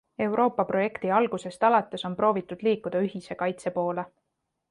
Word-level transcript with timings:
Euroopa 0.23 0.63
projekti 0.69 1.11
algusest 1.17 1.65
alates 1.69 2.07
on 2.09 2.17
proovitud 2.21 2.65
liikuda 2.69 3.05
ühise 3.09 3.39
kaitse 3.43 3.77
poole. 3.79 4.09